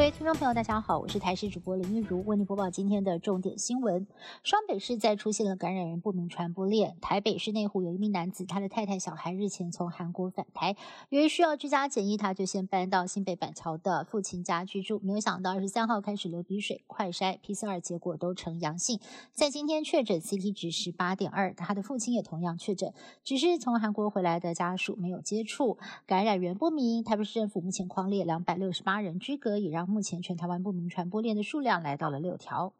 [0.00, 4.06] 各位听众朋友，大家好，我是台视主播林玉如，为您播报今天的重点新闻。
[4.42, 6.96] 双北市再出现了感染源不明传播链。
[7.02, 10.74] 台北市内湖有一名男子，他的太太、小孩日前从韩国返台，
[11.10, 14.98] 由于需要居家检疫，他就先搬到新北板桥的父亲家居住。
[15.04, 18.98] 没有想到二十三号开始流鼻水，快筛 PCR 结果都呈阳性，
[19.34, 25.76] 在今天确诊 CT 值十八点二，他的父亲也同样确诊，只是从韩国回来的家属没有接触，
[26.06, 27.04] 感染源不明。
[27.04, 32.72] 台北市政府目前框列两百六十八人居隔，也让目前全台湾不明传播链的数量来到了六条。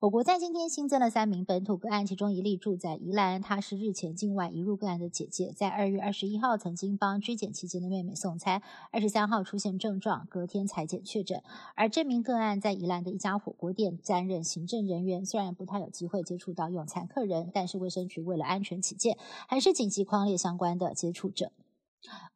[0.00, 11.40] 我国在今天新增了三名本土个案，其中一例住在宜兰，她是日前境外移入个案的姐姐，在二月二十一号曾经帮拘检期间的妹妹送餐，二十三号出现症状，隔天裁检确诊。
[11.76, 21.52] 而这名个案在宜兰的一家火锅店担任行政人员，虽然不太有机会接触到用餐客人，但是卫生局为了安全起见，还是紧急框列相关的接触者。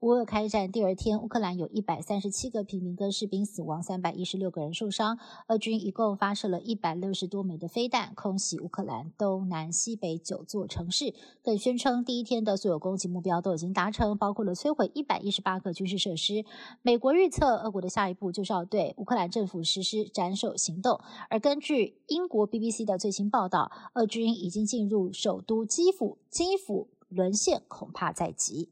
[0.00, 5.18] 乌俄开战第二天，乌克兰有一百三十七个平民跟士兵死亡，三百一十六个人受伤。
[5.48, 11.14] 俄军一共发射了一百六十多枚的飞弹，空袭乌克兰东南西北九座城市。
[11.42, 16.44] 更宣称第一天的所有攻击目标都已经达成，包括了摧毁一百一十八个军事设施。
[16.82, 21.00] 美国预测，俄国的下一步就是要对乌克兰政府实施斩首行动。
[21.28, 28.68] 而根据英国 BBC 的最新报道，俄军已经进入首都基辅，基辅沦陷恐怕在即。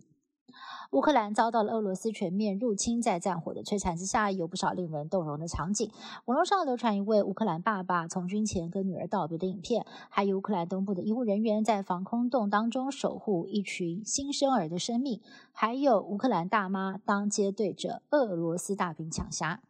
[0.94, 5.90] 乌克兰遭到了俄罗斯全面入侵，在战火的摧残之下，有不少令人动容的场景。
[6.26, 19.62] 网络上流传一位乌克兰爸爸从军前跟女儿道别的影片，还有乌克兰东部的医务人员在防空洞当中守护一群新生儿的生命，还有乌克兰大妈当街对着俄罗斯大兵抢虾。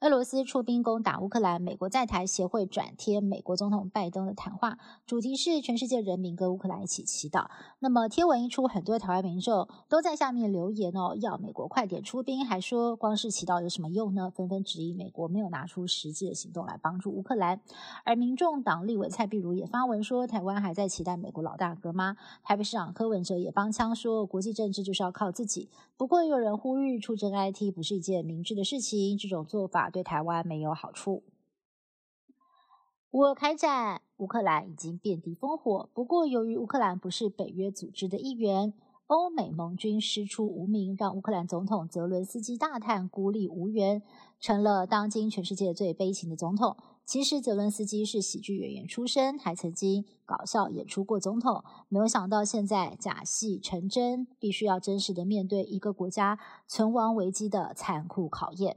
[0.00, 7.50] 俄罗斯出兵攻打乌克兰，美国在台协会转贴美国总统拜登的谈话，主题是全世界人民跟乌克兰一起祈祷。
[7.80, 14.32] 那么贴文一出，很多台湾民众都在下面留言哦，要美国快点出兵，还说光是祈祷有什么用呢？
[14.34, 17.60] 纷纷质疑美国没有拿出实际的行动来帮助乌克兰。
[18.02, 22.16] 而民众党立委蔡碧如也发文说，台湾还在期待美国老大哥吗？
[22.42, 25.68] 台北市长柯文哲也帮腔说，国际政治就是要靠自己。
[25.98, 31.24] 不过有人呼吁出征 IT 不是一件明智的事情，这种做法对台湾没有好处。
[33.10, 35.90] 乌俄开战，乌克兰已经遍地烽火。
[35.92, 38.72] 不过，由于乌克兰不是北约组织的一员，
[39.08, 44.00] 欧美盟军师出无名，让乌克兰总统泽伦斯基大叹孤立无援，
[44.38, 46.76] 成了当今全世界最悲情的总统。
[47.04, 51.64] 其实，泽伦斯基是喜剧演员出身，还曾经搞笑演出过总统。
[51.88, 58.76] 没有想到，现在假戏成真，必须要真实的面对一个国家存亡危机的残酷考验。